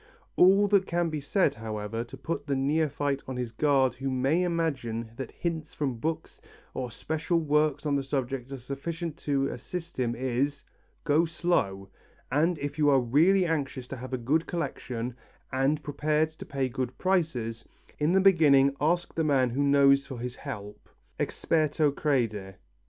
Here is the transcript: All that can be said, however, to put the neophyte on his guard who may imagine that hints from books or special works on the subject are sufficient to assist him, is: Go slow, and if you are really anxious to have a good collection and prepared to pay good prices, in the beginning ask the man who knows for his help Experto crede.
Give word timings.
All 0.35 0.67
that 0.69 0.87
can 0.87 1.11
be 1.11 1.21
said, 1.21 1.53
however, 1.53 2.03
to 2.05 2.17
put 2.17 2.47
the 2.47 2.55
neophyte 2.55 3.21
on 3.27 3.37
his 3.37 3.51
guard 3.51 3.93
who 3.93 4.09
may 4.09 4.41
imagine 4.41 5.11
that 5.17 5.29
hints 5.31 5.75
from 5.75 5.99
books 5.99 6.41
or 6.73 6.89
special 6.89 7.39
works 7.39 7.85
on 7.85 7.95
the 7.95 8.01
subject 8.01 8.51
are 8.51 8.57
sufficient 8.57 9.15
to 9.17 9.47
assist 9.49 9.99
him, 9.99 10.15
is: 10.15 10.63
Go 11.03 11.25
slow, 11.25 11.87
and 12.31 12.57
if 12.57 12.79
you 12.79 12.89
are 12.89 12.99
really 12.99 13.45
anxious 13.45 13.87
to 13.89 13.97
have 13.97 14.11
a 14.11 14.17
good 14.17 14.47
collection 14.47 15.15
and 15.53 15.83
prepared 15.83 16.29
to 16.29 16.47
pay 16.47 16.67
good 16.67 16.97
prices, 16.97 17.63
in 17.99 18.13
the 18.13 18.21
beginning 18.21 18.75
ask 18.81 19.13
the 19.13 19.23
man 19.23 19.51
who 19.51 19.61
knows 19.61 20.07
for 20.07 20.17
his 20.17 20.35
help 20.37 20.89
Experto 21.19 21.95
crede. 21.95 22.55